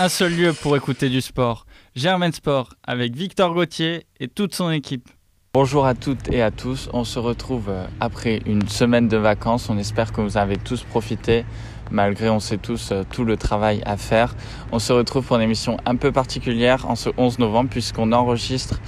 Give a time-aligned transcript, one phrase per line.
[0.00, 1.66] un seul lieu pour écouter du sport.
[1.96, 5.08] Germain Sport avec Victor Gauthier et toute son équipe.
[5.52, 9.68] Bonjour à toutes et à tous, on se retrouve euh, après une semaine de vacances,
[9.70, 11.44] on espère que vous avez tous profité
[11.90, 14.36] malgré on sait tous euh, tout le travail à faire.
[14.70, 18.80] On se retrouve pour une émission un peu particulière en ce 11 novembre puisqu'on enregistre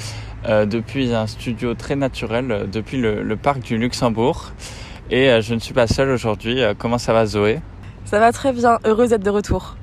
[0.47, 4.53] euh, depuis un studio très naturel, depuis le, parc du Luxembourg.
[5.11, 7.59] Et je ne suis pas seul aujourd'hui, comment ça va Zoé?
[8.05, 9.77] Ça va très bien, heureuse d'être de retour.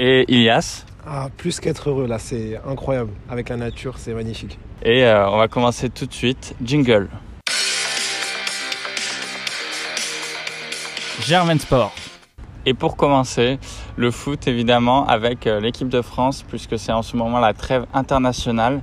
[0.00, 3.10] Et Ilias ah, plus qu'être heureux là, c'est incroyable.
[3.30, 4.58] Avec la nature, c'est magnifique.
[4.84, 6.54] Et euh, on va commencer tout de suite.
[6.62, 7.08] Jingle.
[11.20, 11.94] Germain Sport.
[12.66, 13.58] Et pour commencer,
[13.96, 17.86] le foot évidemment avec euh, l'équipe de France puisque c'est en ce moment la trêve
[17.94, 18.82] internationale.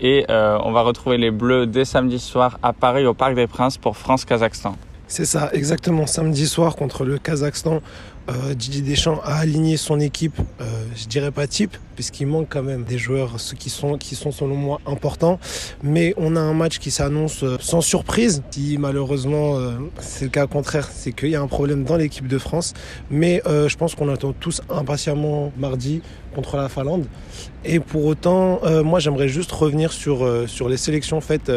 [0.00, 3.48] Et euh, on va retrouver les Bleus dès samedi soir à Paris au Parc des
[3.48, 4.76] Princes pour France-Kazakhstan.
[5.06, 6.06] C'est ça, exactement.
[6.06, 7.80] Samedi soir contre le Kazakhstan,
[8.28, 10.64] euh, Didier Deschamps a aligné son équipe, euh,
[10.96, 14.32] je dirais pas type, puisqu'il manque quand même des joueurs, ceux qui sont, qui sont
[14.32, 15.38] selon moi importants.
[15.82, 18.42] Mais on a un match qui s'annonce euh, sans surprise.
[18.50, 22.26] Si malheureusement euh, c'est le cas contraire, c'est qu'il y a un problème dans l'équipe
[22.26, 22.72] de France.
[23.10, 26.02] Mais je pense qu'on attend tous impatiemment mardi
[26.34, 27.06] contre la Finlande.
[27.64, 31.50] Et pour autant, moi j'aimerais juste revenir sur, sur les sélections faites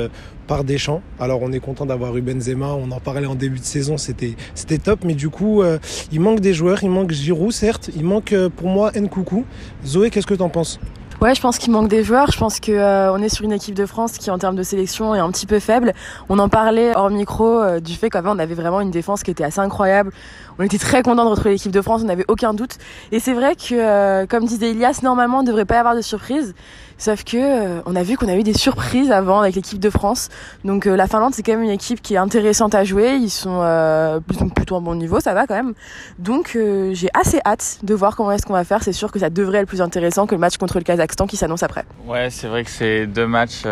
[0.48, 1.02] par Deschamps.
[1.20, 4.36] Alors on est content d'avoir eu Benzema, on en parlait en début de saison, c'était
[4.82, 5.64] top, mais du coup
[6.12, 9.44] il manque des joueurs, il manque Giroud certes, il manque pour moi Nkoukou.
[9.86, 10.80] Zoé, qu'est-ce que tu en penses?
[11.20, 12.32] Ouais, je pense qu'il manque des joueurs.
[12.32, 14.62] Je pense que euh, on est sur une équipe de France qui, en termes de
[14.62, 15.94] sélection, est un petit peu faible.
[16.30, 19.32] On en parlait hors micro euh, du fait qu'avant on avait vraiment une défense qui
[19.32, 20.12] était assez incroyable.
[20.60, 22.78] On était très content de retrouver l'équipe de France, on n'avait aucun doute.
[23.12, 25.96] Et c'est vrai que, euh, comme disait Elias, normalement on ne devrait pas y avoir
[25.96, 26.54] de surprise.
[26.98, 29.90] Sauf que euh, on a vu qu'on a eu des surprises avant avec l'équipe de
[29.90, 30.30] France.
[30.66, 33.16] Donc euh, la Finlande c'est quand même une équipe qui est intéressante à jouer.
[33.16, 34.20] Ils sont euh,
[34.56, 35.74] plutôt en bon niveau, ça va quand même.
[36.18, 36.58] Donc
[36.92, 38.82] j'ai assez hâte de voir comment est-ce qu'on va faire.
[38.84, 41.38] C'est sûr que ça devrait être plus intéressant que le match contre le Kazakhstan qui
[41.38, 41.86] s'annonce après.
[42.08, 43.64] Ouais, c'est vrai que c'est deux matchs.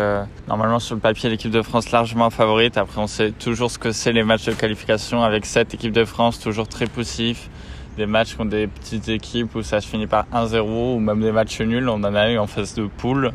[0.46, 2.76] normalement sur le papier l'équipe de France largement favorite.
[2.76, 6.04] Après on sait toujours ce que c'est les matchs de qualification avec cette équipe de
[6.04, 7.48] France toujours très poussif
[7.96, 10.60] des matchs contre des petites équipes où ça se finit par 1-0
[10.96, 11.88] ou même des matchs nuls.
[11.88, 13.32] On en a eu en phase de poule.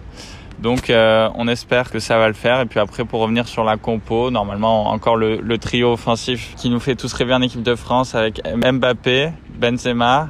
[0.59, 2.61] Donc euh, on espère que ça va le faire.
[2.61, 6.69] Et puis après pour revenir sur la compo, normalement encore le, le, trio offensif qui
[6.69, 10.29] nous fait tous rêver en équipe de France avec Mbappé, Benzema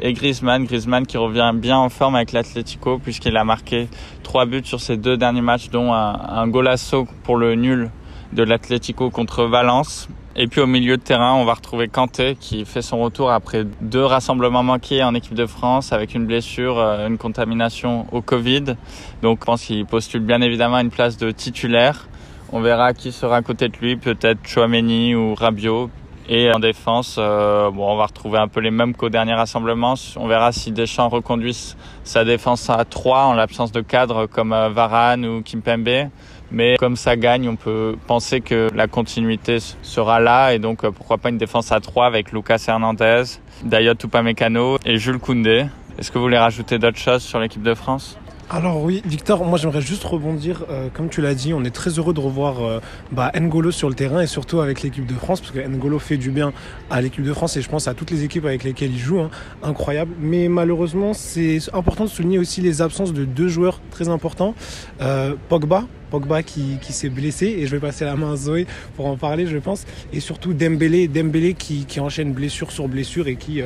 [0.00, 0.64] et Griezmann.
[0.64, 3.88] Griezmann qui revient bien en forme avec l'Atlético puisqu'il a marqué
[4.22, 7.90] trois buts sur ses deux derniers matchs dont un, un golasso pour le nul
[8.32, 12.66] de l'Atlético contre Valence et puis au milieu de terrain, on va retrouver Kanté qui
[12.66, 17.08] fait son retour après deux rassemblements manqués en équipe de France avec une blessure, euh,
[17.08, 18.76] une contamination au Covid.
[19.22, 22.06] Donc je pense qu'il postule bien évidemment une place de titulaire.
[22.52, 25.90] On verra qui sera à côté de lui, peut-être Chouameni ou Rabiot.
[26.28, 29.94] Et en défense, euh, on va retrouver un peu les mêmes qu'au dernier rassemblement.
[30.16, 31.74] On verra si Deschamps reconduit
[32.04, 36.10] sa défense à 3 en l'absence de cadre comme euh, Varane ou Kimpembe.
[36.50, 40.90] Mais comme ça gagne, on peut penser que la continuité sera là et donc euh,
[40.90, 43.24] pourquoi pas une défense à 3 avec Lucas Hernandez,
[43.64, 45.66] Dayot Upamecano et Jules Koundé.
[45.98, 48.18] Est-ce que vous voulez rajouter d'autres choses sur l'équipe de France?
[48.48, 50.64] Alors oui, Victor, moi j'aimerais juste rebondir.
[50.70, 52.78] Euh, comme tu l'as dit, on est très heureux de revoir euh,
[53.10, 56.16] bah, N'Golo sur le terrain et surtout avec l'équipe de France, parce que N'Golo fait
[56.16, 56.52] du bien
[56.88, 59.18] à l'équipe de France et je pense à toutes les équipes avec lesquelles il joue.
[59.18, 59.30] Hein.
[59.64, 60.12] incroyable.
[60.20, 64.54] Mais malheureusement, c'est important de souligner aussi les absences de deux joueurs très importants.
[65.00, 68.66] Euh, Pogba, Pogba qui, qui s'est blessé et je vais passer la main à Zoé
[68.96, 73.28] pour en parler je pense et surtout Dembélé Dembélé qui, qui enchaîne blessure sur blessure
[73.28, 73.60] et qui,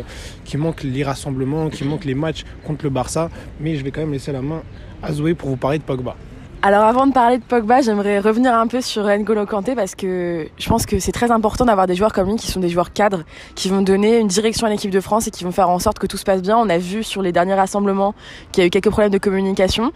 [0.44, 3.30] qui manque les rassemblements qui manque les matchs contre le Barça
[3.60, 4.62] mais je vais quand même laisser la main
[5.02, 6.16] à Zoé pour vous parler de Pogba.
[6.62, 10.46] Alors avant de parler de Pogba, j'aimerais revenir un peu sur N'Golo Kanté parce que
[10.58, 12.92] je pense que c'est très important d'avoir des joueurs comme lui qui sont des joueurs
[12.92, 13.22] cadres,
[13.54, 15.98] qui vont donner une direction à l'équipe de France et qui vont faire en sorte
[15.98, 16.58] que tout se passe bien.
[16.58, 18.14] On a vu sur les derniers rassemblements
[18.52, 19.90] qu'il y a eu quelques problèmes de communication.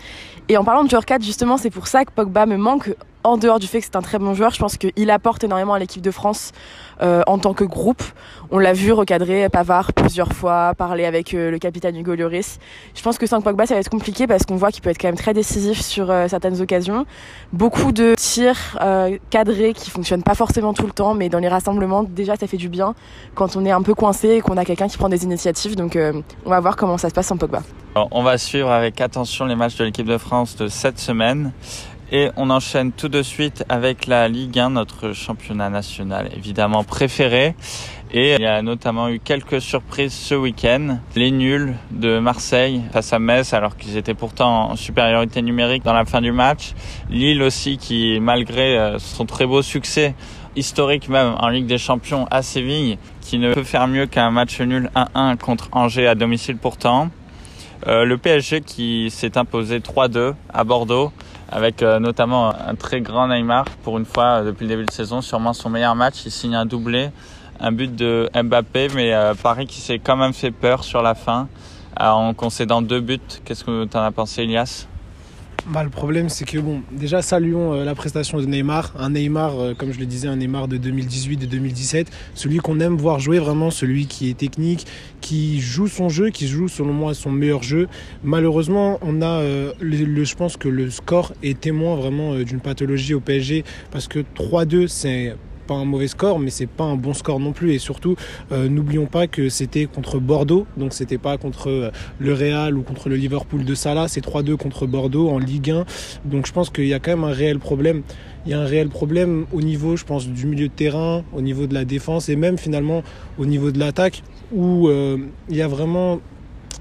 [0.49, 3.39] Et en parlant de joueurs cadres, justement, c'est pour ça que Pogba me manque en
[3.39, 5.79] dehors du fait que c'est un très bon joueur, je pense qu'il apporte énormément à
[5.79, 6.53] l'équipe de France
[7.03, 8.03] euh, en tant que groupe.
[8.51, 12.59] On l'a vu recadrer Pavard plusieurs fois, parler avec euh, le capitaine Hugo Lloris.
[12.95, 15.01] Je pense que sans Pogba, ça va être compliqué parce qu'on voit qu'il peut être
[15.01, 17.07] quand même très décisif sur euh, certaines occasions.
[17.53, 18.79] Beaucoup de tirs
[19.31, 22.57] cadrés qui fonctionnent pas forcément tout le temps, mais dans les rassemblements, déjà, ça fait
[22.59, 22.95] du bien
[23.35, 25.77] quand on est un peu coincé et qu'on a quelqu'un qui prend des initiatives.
[25.77, 25.99] Donc,
[26.45, 27.63] on va voir comment ça se passe sans Pogba.
[27.95, 31.53] on va suivre avec attention les matchs de l'équipe de France de cette semaine.
[32.17, 37.57] Et on enchaîne tout de suite avec la Ligue 1, notre championnat national évidemment préféré.
[38.13, 40.99] Et il y a notamment eu quelques surprises ce week-end.
[41.17, 45.93] Les nuls de Marseille face à Metz alors qu'ils étaient pourtant en supériorité numérique dans
[45.93, 46.75] la fin du match.
[47.11, 50.15] Lille aussi qui malgré euh, son très beau succès
[50.55, 54.61] historique même en Ligue des Champions à Séville qui ne peut faire mieux qu'un match
[54.61, 57.11] nul 1-1 contre Angers à domicile pourtant.
[57.89, 61.13] Euh, le PSG qui s'est imposé 3-2 à Bordeaux
[61.55, 64.91] avec euh, notamment un très grand Neymar pour une fois euh, depuis le début de
[64.91, 66.17] saison, sûrement son meilleur match.
[66.27, 67.11] Il signe un doublé,
[67.61, 71.49] un but de Mbappé, mais Paris qui s'est quand même fait peur sur la fin
[71.99, 73.21] en concédant deux buts.
[73.45, 74.89] Qu'est-ce que tu en as pensé, Elias?
[75.67, 78.93] Bah, le problème, c'est que bon, déjà saluons euh, la prestation de Neymar.
[78.99, 82.11] Un Neymar, euh, comme je le disais, un Neymar de 2018, de 2017.
[82.35, 84.87] Celui qu'on aime voir jouer vraiment, celui qui est technique,
[85.23, 87.89] qui joue son jeu, qui joue selon moi son meilleur jeu.
[88.23, 93.21] Malheureusement, on a, euh, je pense que le score est témoin vraiment d'une pathologie au
[93.21, 95.35] PSG parce que 3-2, c'est
[95.65, 97.73] pas un mauvais score, mais c'est pas un bon score non plus.
[97.73, 98.17] Et surtout,
[98.53, 102.83] euh, n'oublions pas que c'était contre Bordeaux, donc c'était pas contre euh, le Real ou
[102.83, 105.85] contre le Liverpool de Salah, c'est 3-2 contre Bordeaux en Ligue 1.
[106.25, 108.03] Donc je pense qu'il y a quand même un réel problème.
[108.47, 111.41] Il y a un réel problème au niveau, je pense, du milieu de terrain, au
[111.41, 113.03] niveau de la défense et même finalement
[113.39, 114.23] au niveau de l'attaque,
[114.53, 115.17] où euh,
[115.49, 116.21] il y a vraiment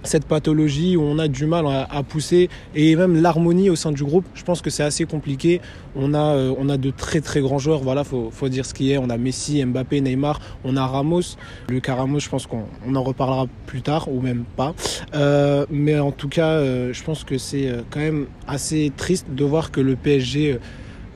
[0.03, 4.03] cette pathologie où on a du mal à, pousser et même l'harmonie au sein du
[4.03, 4.25] groupe.
[4.33, 5.61] Je pense que c'est assez compliqué.
[5.95, 7.79] On a, euh, on a de très très grands joueurs.
[7.79, 8.97] Voilà, faut, faut dire ce qui est.
[8.97, 10.39] On a Messi, Mbappé, Neymar.
[10.63, 11.37] On a Ramos.
[11.69, 14.73] Le Ramos, je pense qu'on en reparlera plus tard ou même pas.
[15.15, 19.43] Euh, mais en tout cas, euh, je pense que c'est quand même assez triste de
[19.43, 20.59] voir que le PSG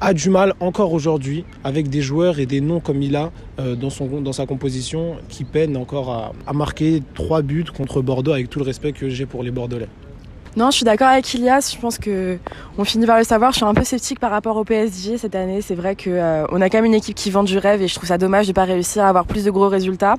[0.01, 3.75] a du mal encore aujourd'hui avec des joueurs et des noms comme il a euh,
[3.75, 8.65] dans, sa composition qui peinent encore à, marquer trois buts contre Bordeaux avec tout le
[8.65, 9.89] respect que j'ai pour les Bordelais.
[10.55, 11.71] Non, je suis d'accord avec Ilias.
[11.75, 12.39] Je pense que
[12.79, 13.51] on finit par le savoir.
[13.51, 15.61] Je suis un peu sceptique par rapport au PSG cette année.
[15.61, 17.87] C'est vrai que euh, on a quand même une équipe qui vend du rêve et
[17.87, 20.15] je trouve ça dommage de pas réussir à avoir plus de gros résultats.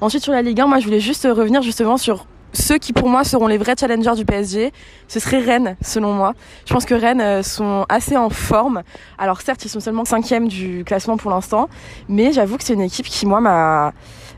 [0.00, 3.08] Ensuite sur la Ligue 1, moi je voulais juste revenir justement sur ceux qui pour
[3.08, 4.72] moi seront les vrais challengers du PSG,
[5.08, 6.34] ce serait Rennes selon moi.
[6.66, 8.82] Je pense que Rennes euh, sont assez en forme.
[9.18, 11.68] Alors certes ils sont seulement cinquième du classement pour l'instant,
[12.08, 13.92] mais j'avoue que c'est une équipe qui moi m'a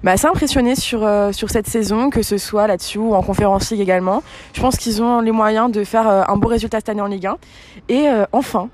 [0.06, 3.80] assez impressionné sur euh, sur cette saison, que ce soit là-dessus ou en conférence League
[3.80, 4.22] également.
[4.52, 7.06] Je pense qu'ils ont les moyens de faire euh, un beau résultat cette année en
[7.06, 7.36] Ligue 1.
[7.88, 8.70] Et enfin,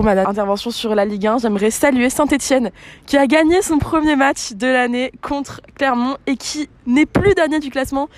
[0.00, 2.70] pour ma intervention sur la Ligue 1, j'aimerais saluer Saint-Etienne
[3.04, 7.60] qui a gagné son premier match de l'année contre Clermont et qui n'est plus dernier
[7.60, 8.08] du classement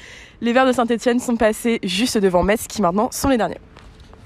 [0.41, 3.59] les Verts de Saint-Etienne sont passés juste devant Metz qui maintenant sont les derniers.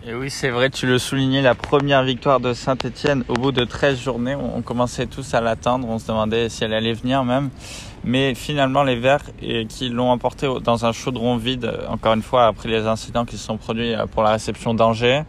[0.06, 3.64] Et oui, c'est vrai, tu le soulignais, la première victoire de Saint-Etienne au bout de
[3.64, 4.34] 13 journées.
[4.34, 7.48] On commençait tous à l'attendre, on se demandait si elle allait venir même.
[8.04, 9.24] Mais finalement, les Verts,
[9.70, 13.46] qui l'ont emporté dans un chaudron vide, encore une fois, après les incidents qui se
[13.46, 15.22] sont produits pour la réception d'Angers.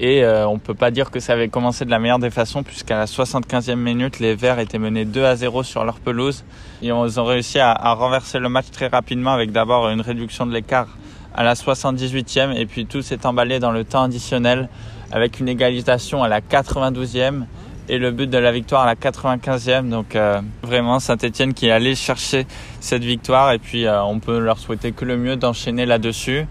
[0.00, 2.62] Et euh, on peut pas dire que ça avait commencé de la meilleure des façons
[2.62, 6.44] puisqu'à la 75e minute, les Verts étaient menés 2 à 0 sur leur pelouse
[6.82, 10.46] et ils ont réussi à, à renverser le match très rapidement avec d'abord une réduction
[10.46, 10.86] de l'écart
[11.34, 14.68] à la 78e et puis tout s'est emballé dans le temps additionnel
[15.10, 17.44] avec une égalisation à la 92e
[17.88, 19.88] et le but de la victoire à la 95e.
[19.88, 22.46] Donc euh, vraiment Saint-Etienne qui est allé chercher
[22.80, 26.46] cette victoire et puis euh, on peut leur souhaiter que le mieux d'enchaîner là-dessus.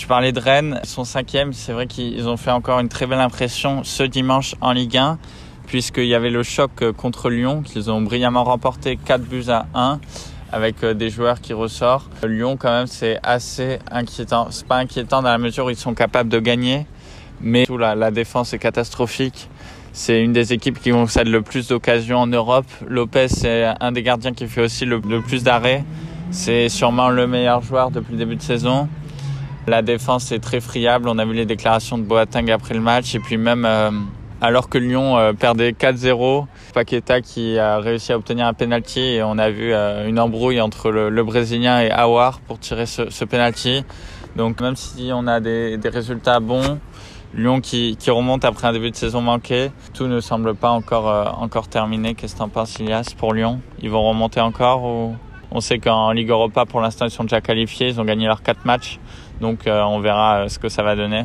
[0.00, 1.52] Tu parlais de Rennes, ils sont cinquième.
[1.52, 5.18] C'est vrai qu'ils ont fait encore une très belle impression ce dimanche en Ligue 1,
[5.66, 9.66] puisqu'il y avait le choc euh, contre Lyon, qu'ils ont brillamment remporté 4 buts à
[9.74, 10.00] 1
[10.52, 12.10] avec euh, des joueurs qui ressortent.
[12.24, 14.46] Lyon, quand même, c'est assez inquiétant.
[14.48, 16.86] C'est pas inquiétant dans la mesure où ils sont capables de gagner,
[17.42, 19.50] mais la, défense est catastrophique.
[19.92, 22.64] C'est une des équipes qui concède le plus d'occasions en Europe.
[22.88, 25.84] Lopez, c'est un des gardiens qui fait aussi le plus d'arrêts.
[26.30, 28.88] C'est sûrement le meilleur joueur depuis le début de saison.
[29.66, 31.08] La défense est très friable.
[31.08, 33.14] On a vu les déclarations de Boateng après le match.
[33.14, 33.90] Et puis même euh,
[34.40, 39.22] alors que Lyon euh, perdait 4-0, Paqueta qui a réussi à obtenir un penalty et
[39.22, 43.24] on a vu euh, une embrouille entre le, Brésilien et Awar pour tirer ce, ce
[43.24, 43.84] penalty.
[44.36, 46.78] Donc même si on a des, résultats bons,
[47.34, 52.14] Lyon qui, remonte après un début de saison manqué, tout ne semble pas encore, terminé.
[52.14, 53.60] Qu'est-ce que tu en penses, Ilias, pour Lyon?
[53.82, 54.82] Ils vont remonter encore.
[55.52, 57.88] On sait qu'en Ligue Europa, pour l'instant, ils sont déjà qualifiés.
[57.88, 58.98] Ils ont gagné leurs quatre matchs.
[59.40, 61.24] Donc, euh, on verra euh, ce que ça va donner.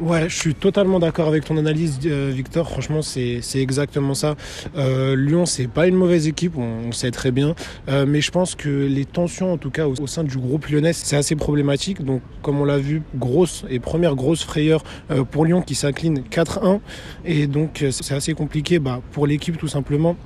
[0.00, 2.68] Ouais, je suis totalement d'accord avec ton analyse, euh, Victor.
[2.68, 4.34] Franchement, c'est exactement ça.
[4.76, 7.54] Euh, Lyon, c'est pas une mauvaise équipe, on, sait très bien.
[7.88, 11.16] mais je pense que les tensions, en tout cas au, sein du groupe lyonnais, c'est
[11.16, 12.04] assez problématique.
[12.04, 14.82] Donc, comme on l'a vu, grosse et première grosse frayeur
[15.30, 16.80] pour Lyon qui s'incline 4-1.
[17.24, 20.16] Et donc, c'est assez compliqué bah, pour l'équipe tout simplement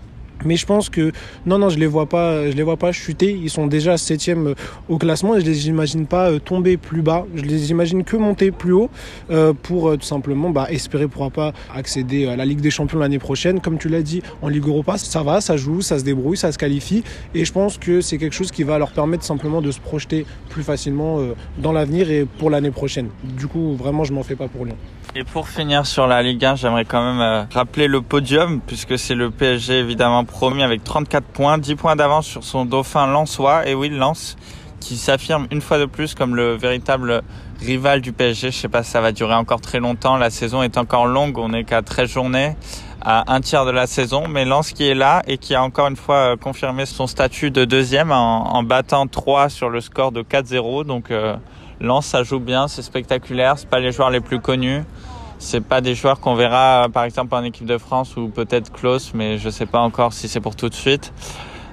[0.44, 1.12] mais je pense que
[1.46, 3.32] non, non, je les vois pas, je les vois pas chuter.
[3.32, 4.54] Ils sont déjà septième euh,
[4.88, 7.26] au classement et je les imagine pas euh, tomber plus bas.
[7.34, 8.90] Je les imagine que monter plus haut
[9.30, 13.18] euh, pour tout simplement bah, espérer pourra pas accéder à la Ligue des Champions l'année
[13.18, 13.60] prochaine.
[13.60, 16.52] Comme tu l'as dit, en Ligue Europa, ça va, ça joue, ça se débrouille, ça
[16.52, 17.02] se qualifie
[17.34, 20.26] et je pense que c'est quelque chose qui va leur permettre simplement de se projeter
[20.48, 21.20] plus facilement
[21.58, 23.08] dans l'avenir et pour l'année prochaine.
[23.24, 24.76] Du coup, vraiment, je m'en fais pas pour Lyon.
[25.14, 29.14] Et pour finir sur la Ligue 1, j'aimerais quand même rappeler le podium puisque c'est
[29.14, 33.66] le PSG évidemment promis avec 34 points, 10 points d'avance sur son dauphin Lensois.
[33.66, 34.36] Et oui, Lens
[34.80, 37.22] qui s'affirme une fois de plus comme le véritable
[37.60, 38.50] rival du PSG.
[38.50, 40.16] Je sais pas si ça va durer encore très longtemps.
[40.16, 41.38] La saison est encore longue.
[41.38, 42.56] On n'est qu'à 13 journées,
[43.02, 44.28] à un tiers de la saison.
[44.28, 47.64] Mais Lens qui est là et qui a encore une fois confirmé son statut de
[47.64, 50.84] deuxième en, battant 3 sur le score de 4-0.
[50.84, 51.36] Donc euh,
[51.80, 53.58] Lens, ça joue bien, c'est spectaculaire.
[53.58, 54.82] C'est pas les joueurs les plus connus.
[55.38, 59.12] C'est pas des joueurs qu'on verra par exemple en équipe de France ou peut-être Klaus,
[59.14, 61.12] mais je sais pas encore si c'est pour tout de suite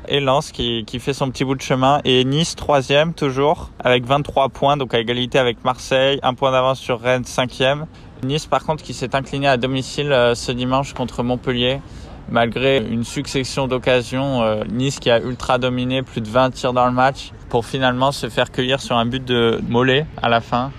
[0.08, 4.06] et Lens qui, qui, fait son petit bout de chemin et Nice troisième toujours avec
[4.06, 7.86] 23 points donc à égalité avec Marseille, un point d'avance sur Rennes cinquième.
[8.24, 11.80] Nice par contre qui s'est incliné à domicile euh, ce dimanche contre Montpellier
[12.30, 14.42] malgré une succession d'occasions.
[14.42, 18.12] Euh, nice qui a ultra dominé plus de 20 tirs dans le match pour finalement
[18.12, 20.72] se faire cueillir sur un but de Mollet à la fin.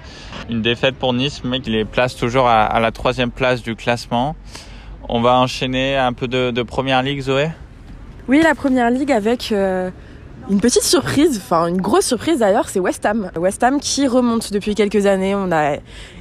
[0.50, 4.36] Une défaite pour Nice mais qui les place toujours à, la troisième place du classement.
[5.08, 7.50] On va enchaîner un peu de, de première ligue Zoé?
[8.28, 9.90] Oui, la première ligue avec euh,
[10.48, 13.30] une petite surprise, enfin une grosse surprise d'ailleurs, c'est West Ham.
[13.36, 15.34] West Ham qui remonte depuis quelques années.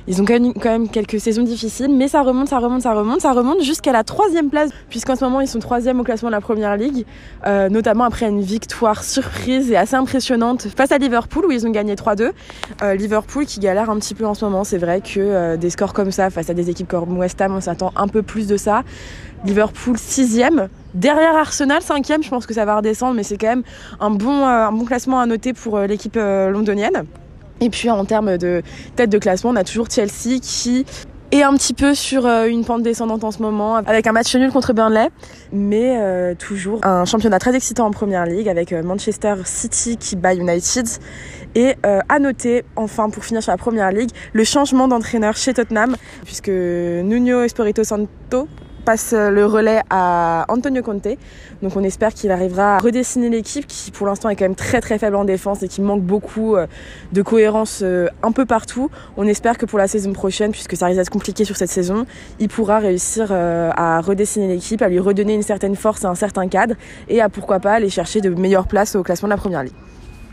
[0.07, 2.93] Ils ont quand même, quand même quelques saisons difficiles, mais ça remonte, ça remonte, ça
[2.93, 6.29] remonte, ça remonte jusqu'à la troisième place, puisqu'en ce moment ils sont troisième au classement
[6.29, 7.05] de la première ligue,
[7.45, 11.71] euh, notamment après une victoire surprise et assez impressionnante face à Liverpool où ils ont
[11.71, 12.31] gagné 3-2.
[12.81, 15.69] Euh, Liverpool qui galère un petit peu en ce moment, c'est vrai que euh, des
[15.69, 18.47] scores comme ça face à des équipes comme West Ham, on s'attend un peu plus
[18.47, 18.83] de ça.
[19.45, 22.23] Liverpool sixième, derrière Arsenal cinquième.
[22.23, 23.63] Je pense que ça va redescendre, mais c'est quand même
[23.99, 27.03] un bon, euh, classement à noter pour euh, l'équipe euh, londonienne.
[27.61, 28.63] Et puis en termes de
[28.95, 30.85] tête de classement, on a toujours Chelsea qui
[31.31, 34.51] est un petit peu sur une pente descendante en ce moment, avec un match nul
[34.51, 35.09] contre Burnley,
[35.53, 40.85] mais toujours un championnat très excitant en première ligue avec Manchester City qui bat United.
[41.55, 45.95] Et à noter, enfin pour finir sur la première ligue, le changement d'entraîneur chez Tottenham,
[46.25, 48.47] puisque Nuno Espirito Santo
[48.85, 51.07] passe le relais à Antonio Conte.
[51.61, 54.81] Donc on espère qu'il arrivera à redessiner l'équipe qui pour l'instant est quand même très
[54.81, 56.67] très faible en défense et qui manque beaucoup euh,
[57.11, 58.89] de cohérence euh, un peu partout.
[59.17, 62.05] On espère que pour la saison prochaine, puisque ça risque d'être compliqué sur cette saison,
[62.39, 66.15] il pourra réussir euh, à redessiner l'équipe, à lui redonner une certaine force et un
[66.15, 66.75] certain cadre
[67.09, 69.73] et à pourquoi pas aller chercher de meilleures places au classement de la première ligue.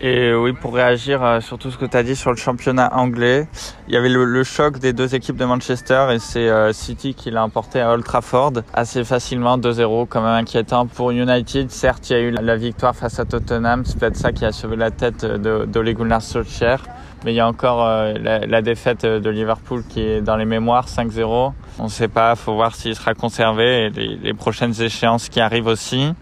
[0.00, 3.46] Et oui, pour réagir sur tout ce que tu as dit sur le championnat anglais,
[3.87, 7.30] il y avait le, choc des deux équipes de Manchester et c'est euh, City qui
[7.30, 11.70] l'a emporté à Old Trafford assez facilement, 2-0, quand même inquiétant pour United.
[11.70, 14.50] Certes, il y a eu la victoire face à Tottenham, c'est peut-être ça qui a
[14.52, 16.78] sauvé la tête d'Ole Gunnar Solskjaer.
[17.25, 20.88] Mais il y a encore euh, la, défaite de Liverpool qui est dans les mémoires,
[20.88, 21.52] 5-0.
[21.78, 25.68] On ne sait pas, faut voir s'il sera conservé et les prochaines échéances qui arrivent
[25.68, 26.12] aussi.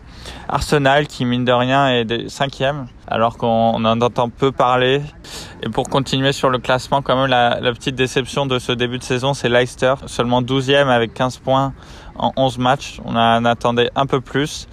[0.48, 5.02] Arsenal qui mine de rien est cinquième alors qu'on en entend peu parler.
[5.62, 9.02] Et pour continuer sur le classement, quand même la, petite déception de ce début de
[9.02, 11.72] saison, c'est Leicester, seulement 12e avec 15 points
[12.16, 13.00] en 11 matchs.
[13.04, 14.68] On en attendait un peu plus.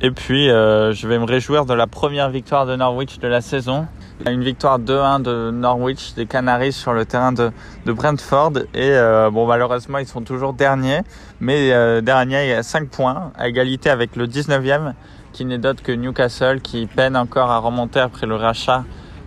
[0.00, 3.40] Et puis, euh, je vais me réjouir de la première victoire de Norwich de la
[3.40, 3.86] saison.
[4.24, 7.52] Une victoire 2-1 de Norwich, des Canaries sur le terrain de,
[7.84, 8.52] Brentford.
[8.72, 11.02] Et euh, bon, malheureusement, ils sont toujours derniers.
[11.38, 14.94] Mais euh, dernier, il y a 5 points, à égalité avec le 19e,
[15.32, 18.84] qui n'est d'autre que Newcastle, qui peine encore à remonter après le rachat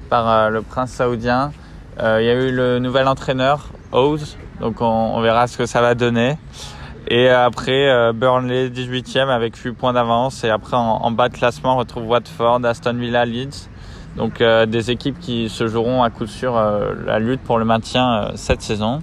[0.10, 1.52] par euh, le prince saoudien.
[2.02, 5.82] Il y a eu le nouvel entraîneur, Oz, donc on, on, verra ce que ça
[5.82, 6.38] va donner.
[7.10, 10.46] Et après, Burnley 18e avec 8 points d'avance.
[10.46, 13.70] Et après, en, en, bas de classement, on retrouve Watford, Aston Villa, Leeds.
[14.20, 17.64] Donc euh, des équipes qui se joueront à coup sûr euh, la lutte pour le
[17.64, 19.02] maintien euh, cette saison.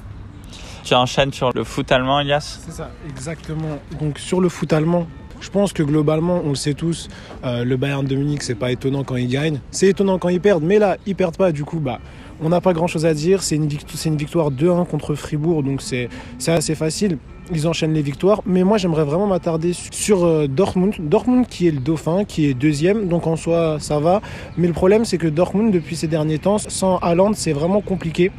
[0.84, 2.60] Tu enchaînes sur le foot allemand, Elias?
[2.66, 3.78] C'est ça, exactement.
[3.98, 5.06] Donc sur le foot allemand,
[5.40, 7.08] je pense que globalement, on le sait tous,
[7.42, 9.60] le Bayern de Munich, c'est pas étonnant quand ils gagnent.
[9.70, 11.50] C'est étonnant quand ils perdent, mais là, ils perdent pas.
[11.50, 11.98] Du coup, bah,
[12.40, 13.42] on n'a pas grand chose à dire.
[13.42, 13.68] C'est une,
[14.04, 16.08] une victoire 2-1 contre Fribourg, donc c'est
[16.46, 17.18] assez facile
[17.52, 18.42] ils enchaînent les victoires.
[18.46, 20.94] Mais moi, j'aimerais vraiment m'attarder sur euh, Dortmund.
[20.98, 24.20] Dortmund qui est le dauphin, qui est deuxième, donc en soi, ça va.
[24.56, 28.30] Mais le problème, c'est que Dortmund, depuis ces derniers temps, sans Haaland, c'est vraiment compliqué.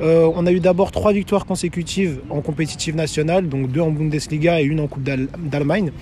[0.00, 4.60] Euh, on a eu d'abord trois victoires consécutives en compétitive nationale, donc deux en Bundesliga
[4.60, 5.92] et une en Coupe d'Allemagne.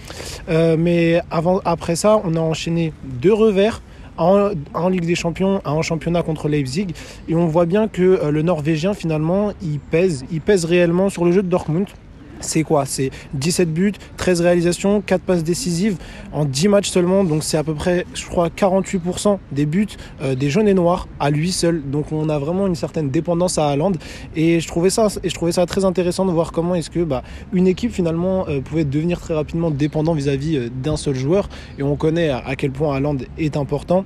[0.48, 1.20] Euh, mais
[1.64, 3.82] après ça, on a enchaîné deux revers.
[4.16, 6.86] En, en, Ligue des Champions, en championnat contre Leipzig.
[7.28, 11.32] Et on voit bien que le Norvégien, finalement, il pèse, il pèse réellement sur le
[11.32, 11.88] jeu de Dortmund
[12.44, 12.86] c'est quoi?
[12.86, 15.96] C'est 17 buts, 13 réalisations, 4 passes décisives
[16.32, 17.24] en 10 matchs seulement.
[17.24, 19.84] Donc c'est à peu près, je crois, 48% des buts
[20.22, 21.82] euh, des jaunes et noirs à lui seul.
[21.90, 23.92] Donc on a vraiment une certaine dépendance à Haaland.
[24.36, 25.08] Et je trouvais ça,
[25.66, 27.22] très intéressant de voir comment est-ce que bah,
[27.52, 31.48] une équipe finalement euh, pouvait devenir très rapidement dépendant vis-à-vis euh, d'un seul joueur.
[31.78, 34.04] Et on connaît à, quel point Haaland est important.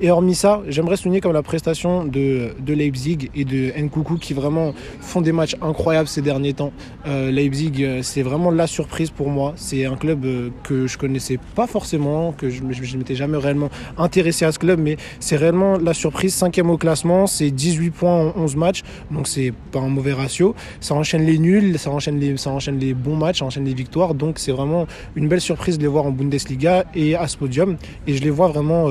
[0.00, 4.34] Et hormis ça, j'aimerais souligner comme la prestation de, de Leipzig et de Nkunku qui
[4.34, 6.72] vraiment font des matchs incroyables ces derniers temps.
[7.06, 9.52] Leipzig League, c'est vraiment la surprise pour moi.
[9.56, 10.26] C'est un club
[10.62, 14.80] que je connaissais pas forcément, que je ne m'étais jamais réellement intéressé à ce club,
[14.80, 16.34] mais c'est réellement la surprise.
[16.34, 20.54] Cinquième au classement, c'est 18 points en 11 matchs, donc c'est pas un mauvais ratio.
[20.80, 23.74] Ça enchaîne les nuls, ça enchaîne les, ça enchaîne les bons matchs, ça enchaîne les
[23.74, 27.36] victoires, donc c'est vraiment une belle surprise de les voir en Bundesliga et à ce
[27.36, 27.76] podium.
[28.06, 28.90] Et je les vois vraiment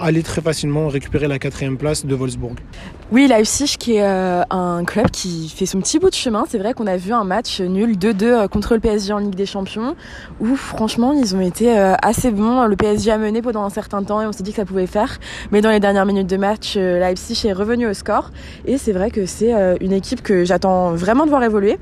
[0.00, 2.56] aller très facilement récupérer la quatrième place de Wolfsburg.
[3.12, 6.44] Oui, Leipzig qui est euh, un club qui fait son petit bout de chemin.
[6.48, 9.34] C'est vrai qu'on a vu un match nul 2-2 euh, contre le PSG en Ligue
[9.34, 9.96] des Champions
[10.40, 12.64] où franchement ils ont été euh, assez bons.
[12.66, 14.86] Le PSG a mené pendant un certain temps et on s'est dit que ça pouvait
[14.86, 15.18] faire.
[15.50, 18.30] Mais dans les dernières minutes de match, Leipzig est revenu au score
[18.66, 21.78] et c'est vrai que c'est une équipe que j'attends vraiment de voir évoluer.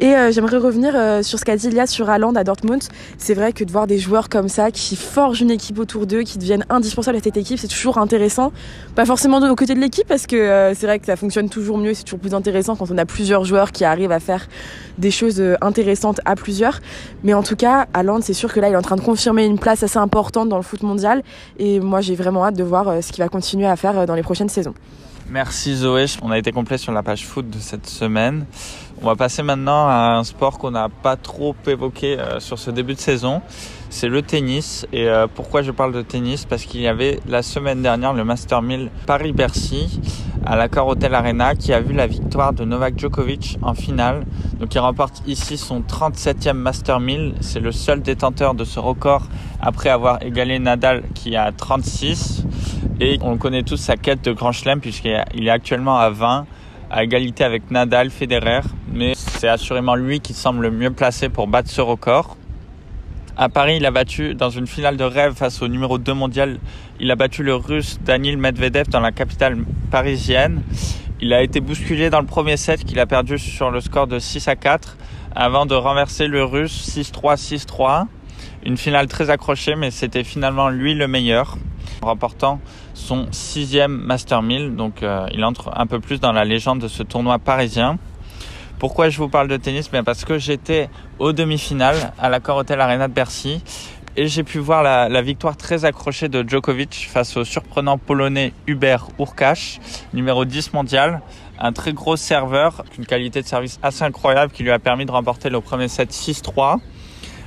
[0.00, 2.82] Et j'aimerais revenir sur ce qu'a dit Ilias sur Haaland à Dortmund.
[3.18, 6.22] C'est vrai que de voir des joueurs comme ça qui forgent une équipe autour d'eux,
[6.22, 8.52] qui deviennent indispensables à cette équipe, c'est toujours intéressant.
[8.94, 11.78] Pas forcément de côté de l'équipe parce que euh, c'est vrai que ça fonctionne toujours
[11.78, 14.48] mieux, c'est toujours plus intéressant quand on a plusieurs joueurs qui arrivent à faire
[14.98, 16.80] des choses euh, intéressantes à plusieurs.
[17.22, 19.44] Mais en tout cas, Haaland, c'est sûr que là, il est en train de confirmer
[19.44, 21.22] une place assez importante dans le foot mondial.
[21.58, 24.14] Et moi, j'ai vraiment hâte de voir euh, ce qu'il va continuer à faire dans
[24.14, 24.74] les prochaines saisons.
[25.30, 28.44] Merci Zoé, on a été complet sur la page foot de cette semaine.
[29.04, 32.94] On va passer maintenant à un sport qu'on n'a pas trop évoqué sur ce début
[32.94, 33.42] de saison
[33.94, 34.86] c'est le tennis.
[34.92, 36.46] Et euh, pourquoi je parle de tennis?
[36.46, 40.00] Parce qu'il y avait la semaine dernière le Master 1000 Paris-Bercy
[40.44, 44.24] à l'accord Hotel Arena qui a vu la victoire de Novak Djokovic en finale.
[44.58, 47.36] Donc il remporte ici son 37e Master 1000.
[47.40, 49.28] C'est le seul détenteur de ce record
[49.60, 52.44] après avoir égalé Nadal qui a 36.
[53.00, 56.46] Et on connaît tous sa quête de Grand Chelem puisqu'il est actuellement à 20
[56.94, 58.60] à égalité avec Nadal, Federer,
[58.92, 62.36] mais c'est assurément lui qui semble le mieux placé pour battre ce record.
[63.36, 66.60] À Paris, il a battu dans une finale de rêve face au numéro 2 mondial.
[67.00, 69.56] Il a battu le russe Daniil Medvedev dans la capitale
[69.90, 70.62] parisienne.
[71.20, 74.20] Il a été bousculé dans le premier set qu'il a perdu sur le score de
[74.20, 74.96] 6 à 4
[75.34, 78.06] avant de renverser le russe 6-3, 6-3.
[78.64, 81.58] Une finale très accrochée, mais c'était finalement lui le meilleur,
[82.02, 82.60] remportant
[82.94, 84.76] son sixième Master 1000.
[84.76, 87.98] Donc euh, il entre un peu plus dans la légende de ce tournoi parisien.
[88.78, 89.90] Pourquoi je vous parle de tennis?
[89.90, 93.62] Bien Parce que j'étais aux demi-finales à la Hotel Arena de Bercy
[94.16, 99.08] et j'ai pu voir la, victoire très accrochée de Djokovic face au surprenant polonais Hubert
[99.18, 99.80] Urkash,
[100.12, 101.20] numéro 10 mondial.
[101.58, 105.10] Un très gros serveur, une qualité de service assez incroyable qui lui a permis de
[105.10, 106.78] remporter le premier set 6-3.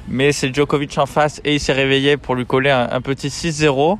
[0.10, 3.98] Mais c'est Djokovic en face et il s'est réveillé pour lui coller un petit 6-0.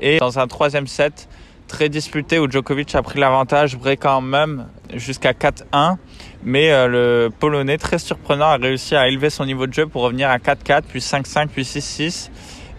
[0.00, 1.28] Et dans un troisième set,
[1.66, 5.96] très disputé où Djokovic a pris l'avantage, quand même jusqu'à 4-1.
[6.44, 10.02] Mais euh, le Polonais, très surprenant, a réussi à élever son niveau de jeu pour
[10.02, 12.30] revenir à 4-4, puis 5-5, puis 6-6.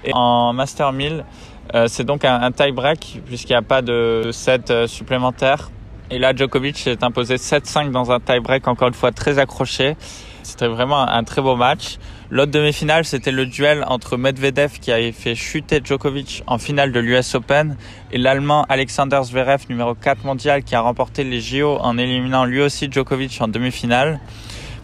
[0.04, 1.26] Et en Master 1000,
[1.74, 5.72] euh, c'est donc un, tie-break puisqu'il n'y a pas de set euh, supplémentaire.
[6.12, 9.96] Et là, Djokovic s'est imposé 7-5 dans un tie-break, encore une fois très accroché.
[10.46, 11.98] C'était vraiment un très beau match.
[12.30, 17.00] L'autre demi-finale, c'était le duel entre Medvedev qui avait fait chuter Djokovic en finale de
[17.00, 17.76] l'US Open
[18.12, 22.62] et l'Allemand Alexander Zverev, numéro 4 mondial, qui a remporté les JO en éliminant lui
[22.62, 24.20] aussi Djokovic en demi-finale.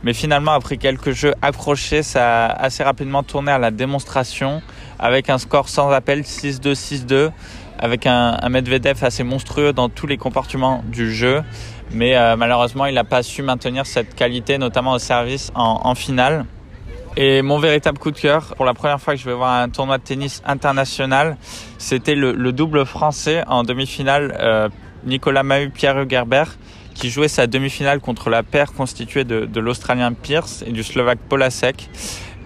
[0.03, 4.63] Mais finalement, après quelques jeux accrochés, ça a assez rapidement tourné à la démonstration
[4.97, 7.31] avec un score sans appel 6-2, 6-2,
[7.77, 11.43] avec un, Medvedev assez monstrueux dans tous les comportements du jeu.
[11.93, 16.45] Mais euh, malheureusement, il n'a pas su maintenir cette qualité, notamment au service en finale.
[17.17, 19.69] Et mon véritable coup de cœur, pour la première fois que je vais voir un
[19.69, 21.35] tournoi de tennis international,
[21.77, 24.69] c'était le, double français en demi-finale, euh,
[25.03, 26.45] Nicolas Mahut, Pierre Gerber,
[26.93, 31.89] qui jouait sa demi-finale contre la paire constituée de, l'Australien Pierce et du Slovaque Polasek.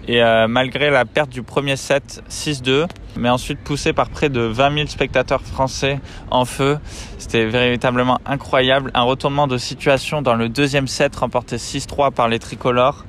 [0.08, 4.40] Et euh, malgré la perte du premier set 6-2, mais ensuite poussé par près de
[4.40, 5.98] 20 000 spectateurs français
[6.30, 6.78] en feu,
[7.18, 8.92] c'était véritablement incroyable.
[8.94, 13.04] Un retournement de situation dans le deuxième set remporté 6-3 par les tricolores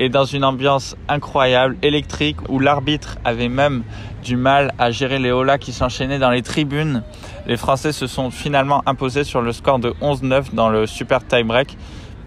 [0.00, 3.84] et dans une ambiance incroyable, électrique, où l'arbitre avait même
[4.24, 7.02] du mal à gérer les holas qui s'enchaînaient dans les tribunes.
[7.46, 11.76] Les Français se sont finalement imposés sur le score de 11-9 dans le super tie-break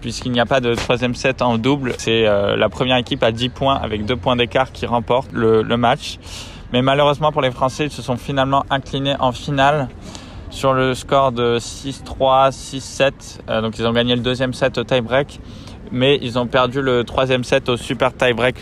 [0.04, 1.94] puisqu'il n'y a pas de troisième set en double.
[1.96, 5.62] C'est euh, la première équipe à 10 points avec 2 points d'écart qui remporte le,
[5.78, 6.18] match.
[6.74, 9.88] Mais malheureusement pour les Français, ils se sont finalement inclinés en finale
[10.50, 13.12] sur le score de 6-3, 6-7.
[13.48, 15.40] Euh, donc ils ont gagné le deuxième set au tie-break
[15.90, 18.56] mais ils ont perdu le troisième set au super tie-break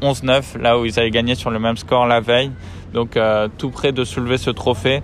[0.00, 2.50] 11-9, là où ils avaient gagné sur le même score la veille.
[2.92, 5.02] Donc euh, tout près de soulever ce trophée,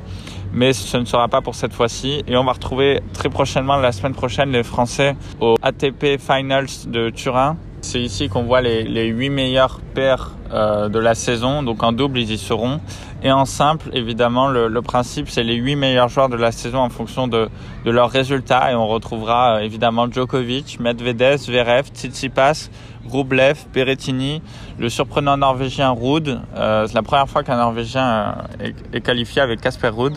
[0.55, 2.23] mais ce ne sera pas pour cette fois-ci.
[2.27, 7.11] Et on va retrouver très prochainement, la semaine prochaine, les Français au ATP Finals de
[7.11, 7.57] Turin.
[7.85, 11.63] C'est ici qu'on voit les, les 8 meilleurs paires euh, de la saison.
[11.63, 12.81] Donc en double, ils y seront.
[13.23, 16.89] Et en simple, évidemment, le, principe, c'est les 8 meilleurs joueurs de la saison en
[16.89, 17.51] fonction de,
[17.85, 18.73] leurs résultats.
[18.73, 22.71] Et on retrouvera euh, évidemment Djokovic, Medvedev, Zverev, Tsitsipas,
[23.07, 24.41] Rublev, Berrettini,
[24.79, 26.41] le surprenant norvégien Ruud.
[26.57, 30.17] Euh, c'est la première fois qu'un norvégien euh, est, qualifié avec Casper Ruud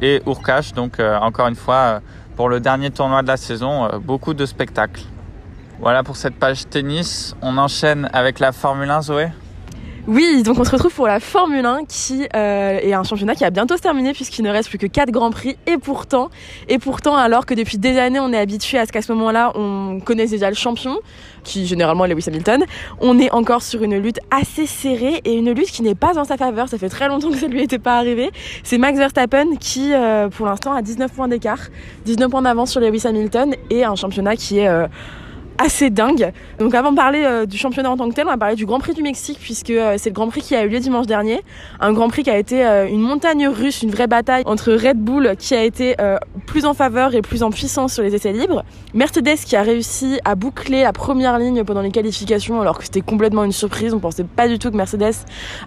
[0.00, 0.72] et Urkash.
[0.72, 2.00] Donc encore une fois,
[2.36, 5.02] pour le dernier tournoi de la saison, beaucoup de spectacles.
[5.80, 7.36] Voilà pour cette page tennis.
[7.40, 9.28] On enchaîne avec la Formule 1, Zoé
[10.10, 13.44] oui, donc on se retrouve pour la Formule 1 qui euh, est un championnat qui
[13.44, 16.30] a bientôt se terminer puisqu'il ne reste plus que 4 grands prix et pourtant
[16.66, 19.52] et pourtant alors que depuis des années on est habitué à ce qu'à ce moment-là
[19.54, 20.98] on connaisse déjà le champion
[21.44, 22.64] qui généralement est Lewis Hamilton,
[23.00, 26.24] on est encore sur une lutte assez serrée et une lutte qui n'est pas en
[26.24, 28.30] sa faveur, ça fait très longtemps que ça lui était pas arrivé.
[28.64, 31.68] C'est Max Verstappen qui euh, pour l'instant a 19 points d'écart,
[32.06, 34.86] 19 points d'avance sur Lewis Hamilton et un championnat qui est euh,
[35.58, 36.32] assez dingue.
[36.58, 38.64] Donc avant de parler euh, du championnat en tant que tel, on va parler du
[38.64, 41.06] Grand Prix du Mexique puisque euh, c'est le Grand Prix qui a eu lieu dimanche
[41.06, 41.42] dernier.
[41.80, 44.98] Un Grand Prix qui a été euh, une montagne russe, une vraie bataille entre Red
[44.98, 45.96] Bull qui a été
[46.46, 48.64] plus en faveur et plus en puissance sur les essais libres.
[48.94, 53.00] Mercedes qui a réussi à boucler la première ligne pendant les qualifications alors que c'était
[53.00, 53.92] complètement une surprise.
[53.92, 55.14] On pensait pas du tout que Mercedes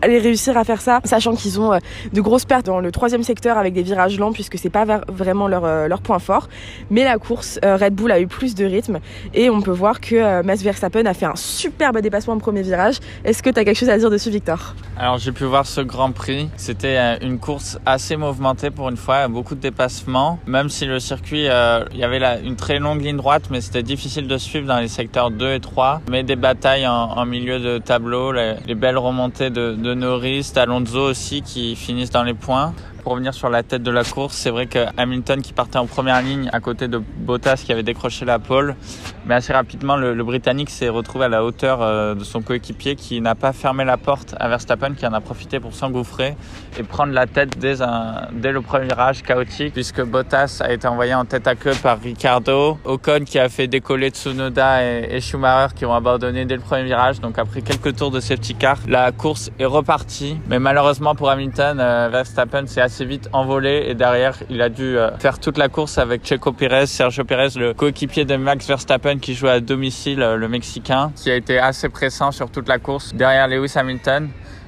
[0.01, 1.77] allait réussir à faire ça, sachant qu'ils ont
[2.13, 5.47] de grosses pertes dans le troisième secteur avec des virages lents puisque c'est pas vraiment
[5.47, 6.47] leur, leur point fort.
[6.89, 8.99] Mais la course, Red Bull a eu plus de rythme
[9.33, 12.61] et on peut voir que euh, Max Verstappen a fait un superbe dépassement au premier
[12.61, 12.97] virage.
[13.25, 14.75] Est-ce que tu as quelque chose à dire dessus, Victor?
[14.97, 16.49] Alors, j'ai pu voir ce Grand Prix.
[16.55, 20.39] C'était euh, une course assez mouvementée pour une fois, beaucoup de dépassements.
[20.45, 23.83] Même si le circuit, euh, il y avait une très longue ligne droite, mais c'était
[23.83, 26.01] difficile de suivre dans les secteurs 2 et 3.
[26.11, 31.41] Mais des batailles en, milieu de tableau, les, belles remontées de, de Norris, d'Alonso aussi
[31.41, 32.73] qui finissent dans les points.
[33.03, 35.87] Pour revenir sur la tête de la course, c'est vrai que Hamilton qui partait en
[35.87, 38.75] première ligne à côté de Bottas qui avait décroché la pole,
[39.25, 43.19] mais assez rapidement le, Britannique s'est retrouvé à la hauteur euh, de son coéquipier qui
[43.19, 46.35] n'a pas fermé la porte à Verstappen qui en a profité pour s'engouffrer
[46.77, 50.87] et prendre la tête dès, un, dès le premier virage chaotique puisque Bottas a été
[50.87, 55.21] envoyé en tête à queue par Ricardo, Ocon qui a fait décoller Tsunoda et, et
[55.21, 57.19] Schumacher qui ont abandonné dès le premier virage.
[57.19, 60.37] Donc après quelques tours de safety car, la course est repartie.
[60.47, 64.97] Mais malheureusement pour Hamilton, euh, Verstappen s'est assez vite envolé et derrière il a dû
[64.97, 69.17] euh, faire toute la course avec Checo Pérez, Sergio Pérez, le coéquipier de Max Verstappen
[69.19, 72.79] qui jouait à domicile, euh, le Mexicain, qui a été assez pressant sur toute la
[72.79, 74.27] course derrière Lewis Hamilton.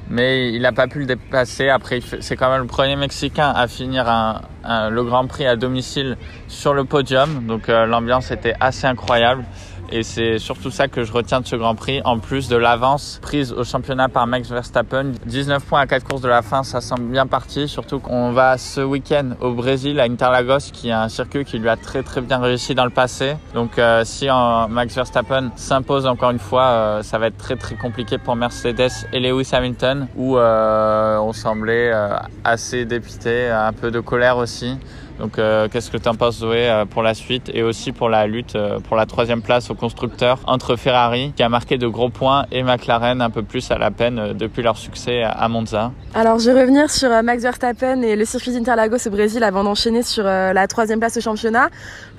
[0.10, 1.70] Mais il n'a pas pu le dépasser.
[1.70, 6.18] Après, c'est quand même le premier Mexicain à finir un, le Grand Prix à domicile
[6.48, 7.46] sur le podium.
[7.46, 9.44] Donc euh, l'ambiance était assez incroyable.
[9.92, 13.20] Et c'est surtout ça que je retiens de ce Grand Prix, en plus de l'avance
[13.22, 15.12] prise au championnat par Max Verstappen.
[15.26, 17.68] 19 points à 4 courses de la fin, ça semble bien parti.
[17.68, 21.70] Surtout qu'on va ce week-end au Brésil, à Interlagos, qui est un circuit qui lui
[21.70, 23.36] a très très bien réussi dans le passé.
[23.54, 27.56] Donc euh, si en Max Verstappen s'impose encore une fois, euh, ça va être très
[27.56, 33.74] très compliqué pour Mercedes et Lewis Hamilton, où euh, on semblait euh, assez dépité, un
[33.74, 34.78] peu de colère aussi.
[35.20, 38.10] Donc euh, qu'est-ce que tu en penses Zoé euh, pour la suite et aussi pour
[38.10, 41.88] la lutte euh, pour la troisième place au constructeur entre Ferrari qui a marqué de
[41.88, 45.92] gros points et McLaren un peu plus à la peine depuis leur succès à Monza?
[46.16, 50.02] Alors je vais revenir sur Max Verstappen et le circuit d'Interlagos au Brésil avant d'enchaîner
[50.02, 51.70] sur la troisième place au championnat.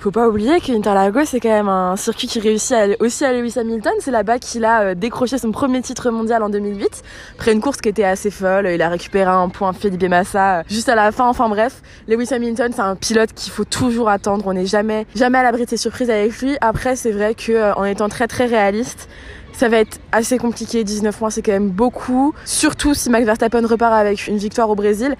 [0.05, 3.33] Faut pas oublier que Interlagos c'est quand même un circuit qui réussit à, aussi à
[3.33, 3.91] Lewis Hamilton.
[3.97, 7.01] C'est là-bas qu'il a décroché son premier titre mondial en 2008
[7.39, 8.69] après une course qui était assez folle.
[8.71, 11.27] Il a récupéré un point Felipe Massa juste à la fin.
[11.27, 14.45] Enfin bref, Lewis Hamilton c'est un pilote qu'il faut toujours attendre.
[14.45, 16.55] On n'est jamais, jamais à l'abri de ses surprises avec lui.
[16.61, 19.09] Après, c'est vrai que euh, en étant très très réaliste,
[19.53, 20.83] ça va être assez compliqué.
[20.83, 22.35] 19 points, c'est quand même beaucoup.
[22.45, 25.15] Surtout si Max Verstappen repart avec une victoire au Brésil.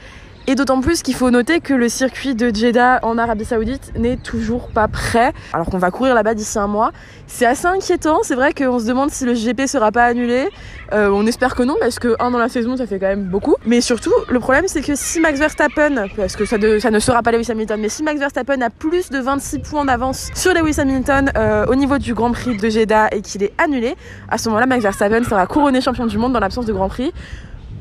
[0.47, 4.17] Et d'autant plus qu'il faut noter que le circuit de Jeddah en Arabie Saoudite n'est
[4.17, 6.91] toujours pas prêt, alors qu'on va courir là-bas d'ici un mois.
[7.25, 10.49] C'est assez inquiétant, c'est vrai qu'on se demande si le GP sera pas annulé.
[10.93, 13.23] Euh, on espère que non, parce que un dans la saison, ça fait quand même
[13.23, 13.55] beaucoup.
[13.65, 17.31] Mais surtout, le problème, c'est que si Max Verstappen, parce que ça, ne sera pas
[17.31, 21.31] Lewis Hamilton, mais si Max Verstappen a plus de 26 points d'avance sur Lewis Hamilton
[21.35, 23.95] euh, au niveau du Grand Prix de Jeddah et qu'il est annulé,
[24.29, 27.11] à ce moment-là, Max Verstappen sera couronné champion du monde dans l'absence de Grand Prix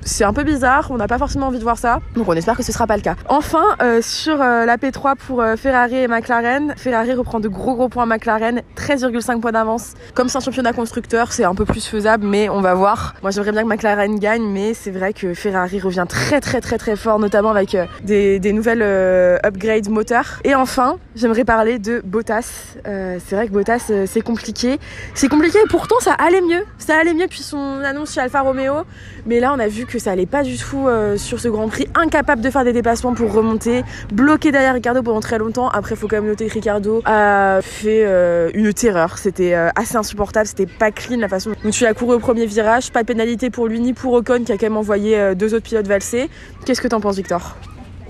[0.04, 2.56] c'est un peu bizarre, on n'a pas forcément envie de voir ça, donc on espère
[2.56, 3.16] que ce sera pas le cas.
[3.28, 7.74] Enfin, euh, sur euh, la P3 pour euh, Ferrari et McLaren, Ferrari reprend de gros
[7.74, 9.94] gros points à McLaren, 13,5 points d'avance.
[10.14, 13.14] Comme c'est un championnat constructeur, c'est un peu plus faisable, mais on va voir.
[13.22, 16.78] Moi j'aimerais bien que McLaren gagne, mais c'est vrai que Ferrari revient très très très
[16.78, 18.82] très fort, notamment avec des, nouvelles
[19.44, 20.40] upgrades moteurs.
[20.44, 22.76] Et enfin, j'aimerais parler de Bottas.
[22.84, 24.78] c'est vrai que Bottas c'est compliqué.
[25.14, 26.64] C'est compliqué, pourtant ça allait mieux.
[26.78, 28.84] Ça allait mieux depuis son annonce chez Alfa Romeo,
[29.26, 31.46] mais là on a vu que que ça allait pas du tout euh, sur ce
[31.46, 35.68] Grand Prix, incapable de faire des dépassements pour remonter, bloqué derrière Ricardo pendant très longtemps.
[35.68, 39.18] Après, faut quand même noter que Ricardo a fait euh, une terreur.
[39.18, 42.46] C'était euh, assez insupportable, c'était pas clean la façon dont tu as couru au premier
[42.46, 42.90] virage.
[42.90, 45.64] Pas de pénalité pour lui ni pour Ocon qui a quand même envoyé deux autres
[45.64, 46.28] pilotes valser.
[46.66, 47.56] Qu'est-ce que t'en penses, Victor?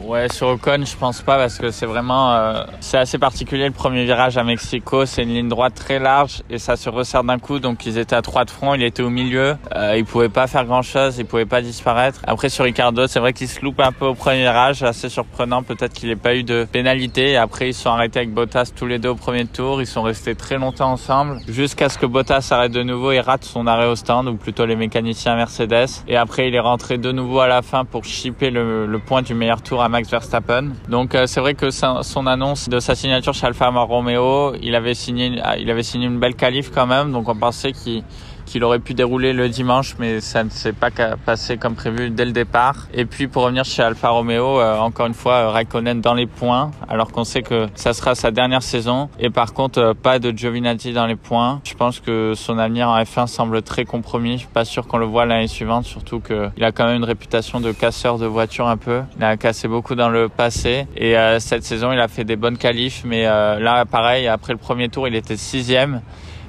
[0.00, 3.72] Ouais, sur Ocon, je pense pas parce que c'est vraiment, euh, c'est assez particulier le
[3.72, 5.07] premier virage à Mexico.
[5.07, 7.61] C'est une ligne droite très large et ça se resserre d'un coup.
[7.61, 9.57] Donc ils étaient à trois de front, il était au milieu.
[9.74, 12.20] Euh, il pouvait pas faire grand chose, il pouvait pas disparaître.
[12.26, 15.62] Après sur Ricardo, c'est vrai qu'il se loupe un peu au premier virage, assez surprenant.
[15.62, 17.30] Peut-être qu'il n'ait pas eu de pénalité.
[17.33, 19.80] Et après ils sont arrêtés avec Bottas tous les deux au premier tour.
[19.80, 23.44] Ils sont restés très longtemps ensemble jusqu'à ce que Bottas arrête de nouveau et rate
[23.44, 26.02] son arrêt au stand ou plutôt les mécaniciens Mercedes.
[26.09, 29.22] Et après il est rentré de nouveau à la fin pour chipper le, le point
[29.22, 30.70] du meilleur tour Max Verstappen.
[30.88, 34.94] Donc euh, c'est vrai que son annonce de sa signature chez Alfa Romeo, il avait
[34.94, 38.03] signé, il avait signé une belle qualif quand même, donc on pensait qu'il
[38.44, 40.90] qu'il aurait pu dérouler le dimanche, mais ça ne s'est pas
[41.24, 42.87] passé comme prévu dès le départ.
[42.92, 46.70] Et puis pour revenir chez Alfa Romeo, euh, encore une fois, Raikkonen dans les points,
[46.88, 49.09] alors qu'on sait que ça sera sa dernière saison.
[49.18, 51.61] Et par contre, euh, pas de Giovinazzi dans les points.
[51.64, 54.46] Je pense que son avenir en F1 semble très compromis.
[54.52, 57.72] Pas sûr qu'on le voit l'année suivante, surtout qu'il a quand même une réputation de
[57.72, 59.02] casseur de voitures un peu.
[59.18, 60.87] Il a cassé beaucoup dans le passé.
[60.96, 64.59] Et euh, cette saison, il a fait des bonnes qualifs, mais là, pareil, après le
[64.59, 66.00] premier tour, il était sixième.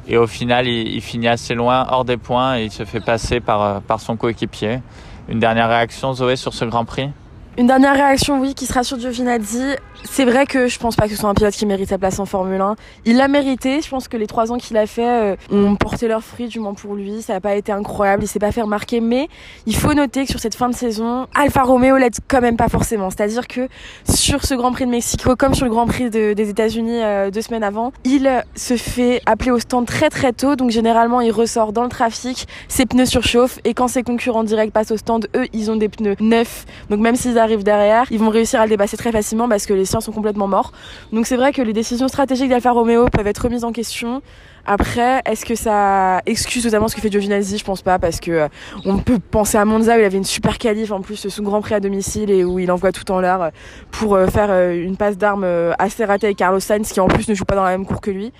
[0.07, 3.39] Et au final, il, finit assez loin, hors des points, et il se fait passer
[3.39, 4.79] par, euh, par son coéquipier.
[5.27, 7.09] Une dernière réaction, Zoé, sur ce Grand Prix?
[7.57, 9.75] Une dernière réaction, oui, qui sera sur Giovinazzi.
[10.03, 12.19] C'est vrai que je pense pas que ce soit un pilote qui mérite sa place
[12.19, 12.75] en Formule 1.
[13.05, 13.81] Il l'a mérité.
[13.81, 16.59] Je pense que les trois ans qu'il a fait euh, ont porté leurs fruits, du
[16.59, 17.21] moins pour lui.
[17.21, 18.23] Ça n'a pas été incroyable.
[18.23, 18.99] Il s'est pas fait remarquer.
[18.99, 19.29] Mais
[19.65, 22.67] il faut noter que sur cette fin de saison, Alfa Romeo l'aide quand même pas
[22.67, 23.09] forcément.
[23.09, 23.69] C'est-à-dire que
[24.07, 27.41] sur ce Grand Prix de Mexico, comme sur le Grand Prix des États-Unis euh, deux
[27.41, 30.55] semaines avant, il se fait appeler au stand très très tôt.
[30.55, 32.47] Donc généralement, il ressort dans le trafic.
[32.67, 33.59] Ses pneus surchauffent.
[33.63, 36.65] Et quand ses concurrents directs passent au stand, eux, ils ont des pneus neufs.
[36.89, 39.73] Donc même s'ils arrivent derrière, ils vont réussir à le dépasser très facilement parce que
[39.73, 40.71] les siens sont complètement morts.
[41.13, 44.21] Donc c'est vrai que les décisions stratégiques d'Alfa Romeo peuvent être remises en question.
[44.67, 47.59] Après, est-ce que ça excuse totalement ce que fait Giovinazzi?
[47.59, 48.47] Je pense pas parce que euh,
[48.83, 51.61] on peut penser à Monza où il avait une super qualif en plus sous Grand
[51.61, 53.51] Prix à domicile et où il envoie tout en l'air
[53.91, 57.27] pour euh, faire euh, une passe d'armes assez ratée avec Carlos Sainz qui en plus
[57.29, 58.33] ne joue pas dans la même cour que lui.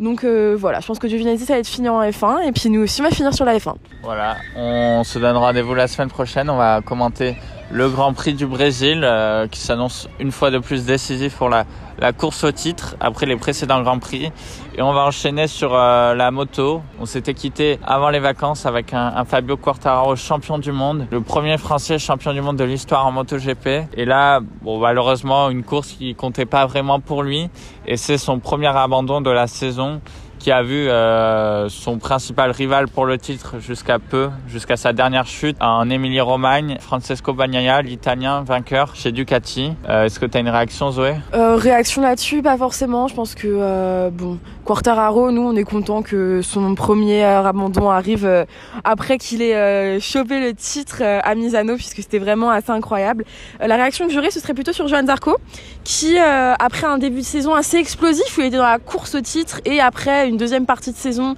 [0.00, 2.82] Donc voilà, je pense que Giovinazzi ça va être fini en F1 et puis nous
[2.82, 3.74] aussi on va finir sur la F1.
[4.02, 7.36] Voilà, on se donne rendez-vous la semaine prochaine, on va commenter
[7.72, 11.64] le Grand Prix du Brésil euh, qui s'annonce une fois de plus décisif pour la,
[11.98, 14.30] la course au titre après les précédents Grands Prix.
[14.74, 16.80] Et on va enchaîner sur euh, la moto.
[16.98, 21.58] On s'était quitté avant les vacances avec un, Fabio Quartararo champion du monde, le premier
[21.58, 23.88] français champion du monde de l'histoire en MotoGP.
[23.94, 27.50] Et là, bon, malheureusement, une course qui comptait pas vraiment pour lui.
[27.86, 30.00] Et c'est son premier abandon de la saison
[30.42, 35.24] qui a vu euh, son principal rival pour le titre jusqu'à peu, jusqu'à sa dernière
[35.24, 39.74] chute en Émilie-Romagne, Francesco Bagnaia, l'italien vainqueur chez Ducati.
[39.88, 41.14] Euh, est-ce que tu as une réaction Zoé?
[41.32, 43.06] Euh, Réaction là-dessus, pas forcément.
[43.06, 48.28] Je pense que bon, Quartararo, nous on est content que son premier abandon arrive
[48.82, 53.24] après qu'il ait chopé le titre à Misano puisque c'était vraiment assez incroyable.
[53.60, 55.36] la réaction que j'aurais ce serait plutôt sur Johan Zarco
[55.84, 59.20] qui après un début de saison assez explosif où il était dans la course au
[59.20, 61.36] titre et après une deuxième partie de saison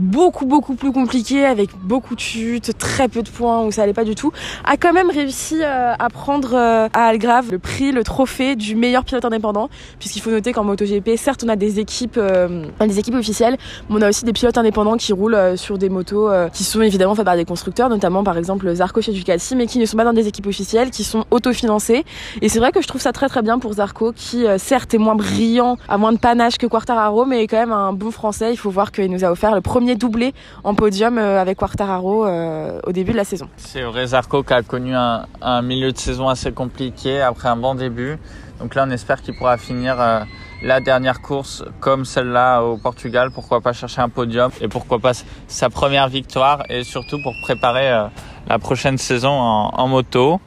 [0.00, 3.92] beaucoup beaucoup plus compliqué avec beaucoup de chutes, très peu de points où ça allait
[3.92, 4.32] pas du tout,
[4.64, 8.74] a quand même réussi euh, à prendre euh, à Algrave le prix, le trophée du
[8.74, 12.98] meilleur pilote indépendant, puisqu'il faut noter qu'en MotoGP, certes on a des équipes, euh, des
[12.98, 13.58] équipes officielles,
[13.88, 17.14] mais on a aussi des pilotes indépendants qui roulent sur des motos qui sont évidemment
[17.14, 20.04] faites par des constructeurs, notamment par exemple Zarco chez Ducati, mais qui ne sont pas
[20.04, 22.04] dans des équipes officielles, qui sont autofinancées.
[22.40, 24.98] Et c'est vrai que je trouve ça très très bien pour Zarco, qui certes est
[24.98, 28.52] moins brillant, a moins de panache que Quartararo, mais est quand même un bon français.
[28.52, 32.26] Il faut voir qu'il nous a offert le premier doublé en podium euh, avec Quartararo
[32.26, 33.48] euh, au début de la saison.
[33.56, 37.74] C'est vrai, Zarco qui a connu un, milieu de saison assez compliqué après un bon
[37.74, 38.18] début.
[38.60, 40.20] Donc là, on espère qu'il pourra finir euh,
[40.62, 43.30] la dernière course comme celle-là au Portugal.
[43.32, 45.12] Pourquoi pas chercher un podium et pourquoi pas
[45.48, 48.08] sa première victoire et surtout pour préparer
[48.48, 50.40] la prochaine saison en moto.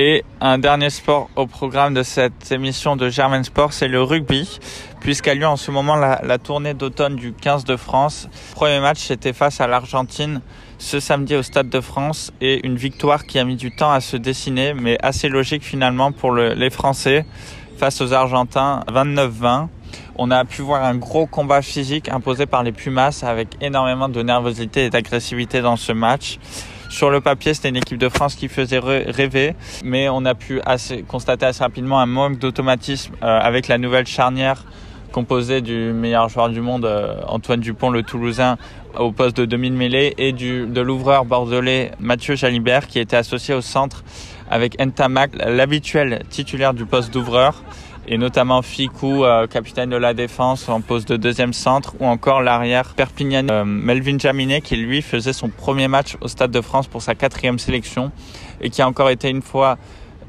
[0.00, 4.60] Et un dernier sport au programme de cette émission de Germain Sport, c'est le rugby,
[5.00, 8.28] puisqu'a lieu en ce moment la, tournée d'automne du 15 de France.
[8.50, 10.40] Le premier match, c'était face à l'Argentine
[10.78, 14.00] ce samedi au Stade de France et une victoire qui a mis du temps à
[14.00, 17.26] se dessiner, mais assez logique finalement pour les Français
[17.76, 19.66] face aux Argentins 29-20.
[20.14, 24.22] On a pu voir un gros combat physique imposé par les Pumas avec énormément de
[24.22, 26.38] nervosité et d'agressivité dans ce match.
[26.88, 30.60] Sur le papier, c'était une équipe de France qui faisait rêver, mais on a pu
[31.06, 34.64] constater assez rapidement un manque d'automatisme euh, avec la nouvelle charnière
[35.12, 38.56] composée du meilleur joueur du monde, euh, Antoine Dupont, le Toulousain,
[38.98, 44.02] au poste de demi-mêlée et de l'ouvreur bordelais Mathieu Jalibert qui était associé au centre
[44.50, 47.62] avec Ntamak, l'habituel titulaire du poste d'ouvreur
[48.10, 52.40] et notamment Ficou, euh, capitaine de la défense en poste de deuxième centre, ou encore
[52.40, 56.86] l'arrière Perpignan euh, Melvin Jaminet qui lui faisait son premier match au Stade de France
[56.86, 58.10] pour sa quatrième sélection
[58.62, 59.76] et qui a encore été une fois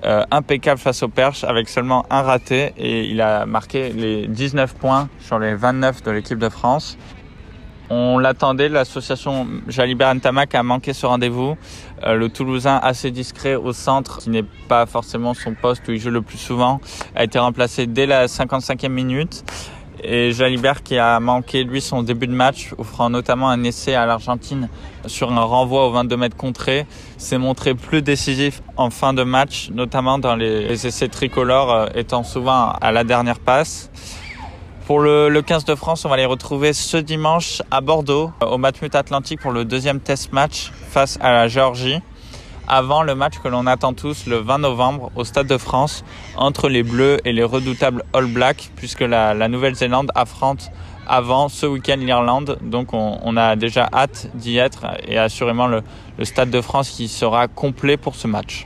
[0.05, 4.75] euh, impeccable face au Perche avec seulement un raté et il a marqué les 19
[4.75, 6.97] points sur les 29 de l'équipe de France.
[7.91, 11.57] On l'attendait, l'association Jalibert Ntamak a manqué ce rendez-vous.
[12.05, 15.99] Euh, le Toulousain assez discret au centre, qui n'est pas forcément son poste où il
[15.99, 16.81] joue le plus souvent,
[17.15, 19.43] a été remplacé dès la 55e minute.
[20.03, 24.05] Et Jalibert qui a manqué lui son début de match, offrant notamment un essai à
[24.05, 24.69] l'Argentine
[25.07, 26.85] sur un renvoi au 22 mètres contré,
[27.17, 32.23] s'est montré plus décisif en fin de match, notamment dans les, essais tricolores, euh, étant
[32.23, 33.89] souvent à la dernière passe.
[34.89, 38.57] Pour le, le, 15 de France, on va les retrouver ce dimanche à Bordeaux, au
[38.57, 41.99] Matmut Atlantique pour le deuxième test match face à la Géorgie,
[42.67, 46.03] avant le match que l'on attend tous le 20 novembre au Stade de France
[46.35, 50.71] entre les Bleus et les redoutables All Blacks, puisque la, la Nouvelle-Zélande affronte
[51.05, 52.57] avant ce week-end l'Irlande.
[52.63, 55.83] Donc on, a déjà hâte d'y être et assurément le
[56.23, 58.65] Stade de France qui sera complet pour ce match.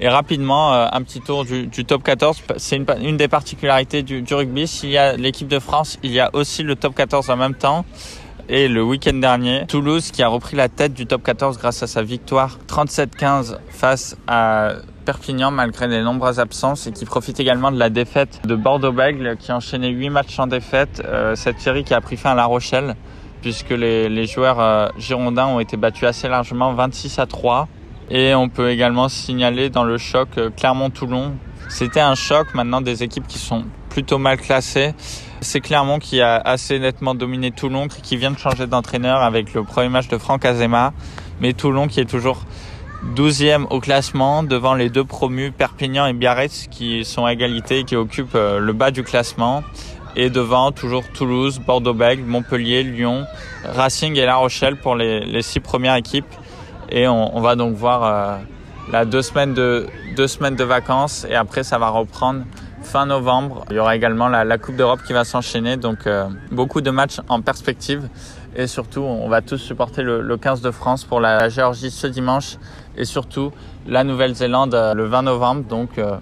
[0.00, 2.42] Et rapidement, euh, un petit tour du, top 14.
[2.56, 4.66] C'est une, des particularités du, rugby.
[4.66, 7.54] S'il y a l'équipe de France, il y a aussi le top 14 en même
[7.54, 7.84] temps.
[8.48, 11.86] Et le week-end dernier, Toulouse qui a repris la tête du top 14 grâce à
[11.86, 14.74] sa victoire 37-15 face à
[15.06, 19.50] Perpignan malgré les nombreuses absences et qui profite également de la défaite de Bordeaux-Bègles qui
[19.50, 21.02] a enchaîné 8 matchs en défaite.
[21.06, 22.96] Euh, cette série qui a pris fin à La Rochelle
[23.40, 27.68] puisque les, les joueurs euh, girondins ont été battus assez largement 26 à 3.
[28.10, 31.34] Et on peut également signaler dans le choc euh, Clermont-Toulon.
[31.68, 34.94] C'était un choc maintenant des équipes qui sont plutôt mal classées.
[35.40, 39.62] C'est Clermont qui a assez nettement dominé Toulon, qui vient de changer d'entraîneur avec le
[39.62, 40.92] premier match de Franck Azema.
[41.40, 42.44] Mais Toulon qui est toujours
[43.16, 47.84] 12e au classement devant les deux promus Perpignan et Biarritz qui sont à égalité et
[47.84, 49.62] qui occupent euh, le bas du classement.
[50.16, 53.26] Et devant toujours Toulouse, Bordeaux-Bègles, Montpellier, Lyon,
[53.64, 56.32] Racing et La Rochelle pour les, les six premières équipes.
[56.90, 58.36] Et on, on va donc voir euh,
[58.92, 62.44] là deux semaines de deux semaines de vacances et après ça va reprendre
[62.84, 63.64] fin novembre.
[63.70, 66.90] Il y aura également la, la Coupe d'Europe qui va s'enchaîner, donc euh, beaucoup de
[66.90, 68.08] matchs en perspective.
[68.56, 71.90] Et surtout, on va tous supporter le, le 15 de France pour la, la, Géorgie
[71.90, 72.56] ce dimanche
[72.96, 73.50] et surtout
[73.86, 75.64] la Nouvelle-Zélande euh, le 20 novembre.
[75.64, 76.16] Donc euh,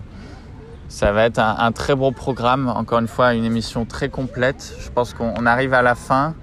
[0.88, 2.68] ça va être un, un, très beau programme.
[2.68, 4.74] Encore une fois, une émission très complète.
[4.80, 6.34] Je pense qu'on arrive à la fin.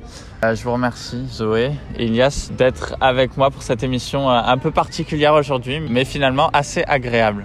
[0.43, 4.71] Euh, je vous remercie Zoé et Elias d'être avec moi pour cette émission un peu
[4.71, 7.43] particulière aujourd'hui, mais finalement assez agréable.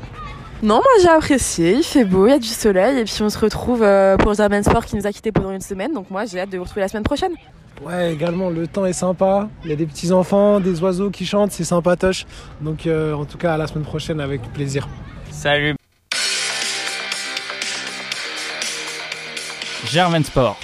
[0.62, 3.28] Non, moi j'ai apprécié, il fait beau, il y a du soleil et puis on
[3.28, 6.24] se retrouve euh, pour Germain Sport qui nous a quittés pendant une semaine, donc moi
[6.24, 7.32] j'ai hâte de vous retrouver la semaine prochaine.
[7.82, 11.26] Ouais, également le temps est sympa, il y a des petits enfants, des oiseaux qui
[11.26, 12.26] chantent, c'est sympatoche.
[12.60, 14.88] Donc euh, en tout cas à la semaine prochaine avec plaisir.
[15.32, 15.74] Salut
[19.84, 20.58] Germain Sport